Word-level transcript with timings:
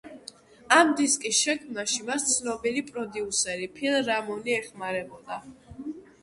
ამ 0.77 0.93
დისკის 1.01 1.41
შექმნაში 1.47 2.07
მას 2.07 2.25
ცნობილი 2.29 2.81
პროდიუსერი, 2.87 3.69
ფილ 3.77 3.99
რამონი 4.09 4.57
ეხმარებოდა. 4.63 5.41